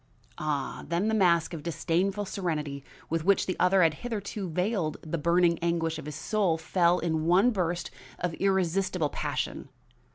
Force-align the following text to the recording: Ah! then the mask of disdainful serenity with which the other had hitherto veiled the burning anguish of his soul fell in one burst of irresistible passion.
Ah! 0.39 0.83
then 0.87 1.09
the 1.09 1.13
mask 1.13 1.53
of 1.53 1.61
disdainful 1.61 2.25
serenity 2.25 2.83
with 3.07 3.23
which 3.23 3.45
the 3.45 3.55
other 3.59 3.83
had 3.83 3.93
hitherto 3.93 4.49
veiled 4.49 4.97
the 5.03 5.15
burning 5.19 5.59
anguish 5.59 5.99
of 5.99 6.07
his 6.07 6.15
soul 6.15 6.57
fell 6.57 6.97
in 6.97 7.27
one 7.27 7.51
burst 7.51 7.91
of 8.17 8.33
irresistible 8.39 9.09
passion. 9.09 9.69